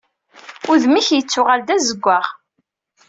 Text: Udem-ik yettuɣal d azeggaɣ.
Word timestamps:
Udem-ik 0.71 1.07
yettuɣal 1.17 1.61
d 1.67 1.69
azeggaɣ. 1.75 2.25